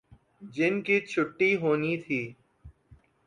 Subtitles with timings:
[0.53, 2.21] جن کی چھٹی ہونی تھی۔